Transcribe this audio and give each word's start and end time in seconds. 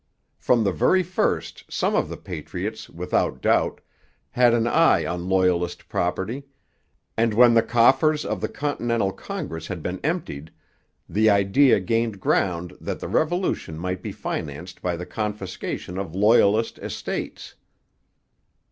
From 0.39 0.63
the 0.63 0.71
very 0.71 1.03
first 1.03 1.63
some 1.71 1.93
of 1.93 2.09
the 2.09 2.17
patriots, 2.17 2.89
without 2.89 3.39
doubt, 3.39 3.81
had 4.31 4.51
an 4.51 4.65
eye 4.65 5.05
on 5.05 5.29
Loyalist 5.29 5.87
property; 5.89 6.41
and 7.15 7.35
when 7.35 7.53
the 7.53 7.61
coffers 7.61 8.25
of 8.25 8.41
the 8.41 8.47
Continental 8.49 9.11
Congress 9.11 9.67
had 9.67 9.83
been 9.83 9.99
emptied, 10.03 10.49
the 11.07 11.29
idea 11.29 11.79
gained 11.79 12.19
ground 12.19 12.75
that 12.81 12.99
the 12.99 13.07
Revolution 13.07 13.77
might 13.77 14.01
be 14.01 14.11
financed 14.11 14.81
by 14.81 14.95
the 14.95 15.05
confiscation 15.05 15.99
of 15.99 16.15
Loyalist 16.15 16.79
estates. 16.79 17.53